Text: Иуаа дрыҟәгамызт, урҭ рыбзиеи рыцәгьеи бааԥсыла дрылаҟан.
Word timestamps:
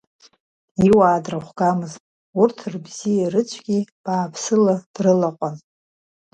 Иуаа 0.89 1.23
дрыҟәгамызт, 1.23 2.01
урҭ 2.41 2.57
рыбзиеи 2.71 3.31
рыцәгьеи 3.33 3.83
бааԥсыла 4.03 4.75
дрылаҟан. 4.93 5.55